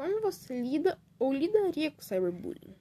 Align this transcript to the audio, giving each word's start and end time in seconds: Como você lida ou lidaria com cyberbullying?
Como 0.00 0.22
você 0.22 0.58
lida 0.62 0.98
ou 1.18 1.30
lidaria 1.30 1.90
com 1.90 2.00
cyberbullying? 2.00 2.74